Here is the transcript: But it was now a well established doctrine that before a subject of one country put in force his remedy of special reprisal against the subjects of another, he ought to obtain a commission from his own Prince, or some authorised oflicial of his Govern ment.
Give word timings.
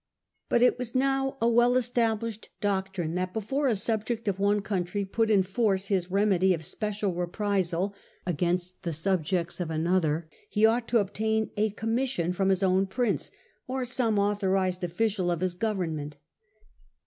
But 0.49 0.63
it 0.63 0.79
was 0.79 0.95
now 0.95 1.37
a 1.39 1.47
well 1.47 1.75
established 1.77 2.49
doctrine 2.59 3.13
that 3.13 3.33
before 3.33 3.67
a 3.67 3.75
subject 3.75 4.27
of 4.27 4.39
one 4.39 4.63
country 4.63 5.05
put 5.05 5.29
in 5.29 5.43
force 5.43 5.89
his 5.89 6.09
remedy 6.09 6.55
of 6.55 6.65
special 6.65 7.13
reprisal 7.13 7.93
against 8.25 8.81
the 8.81 8.93
subjects 8.93 9.59
of 9.59 9.69
another, 9.69 10.27
he 10.49 10.65
ought 10.65 10.87
to 10.87 10.97
obtain 10.97 11.51
a 11.55 11.69
commission 11.69 12.33
from 12.33 12.49
his 12.49 12.63
own 12.63 12.87
Prince, 12.87 13.29
or 13.67 13.85
some 13.85 14.17
authorised 14.17 14.81
oflicial 14.81 15.31
of 15.31 15.41
his 15.41 15.53
Govern 15.53 15.95
ment. 15.95 16.17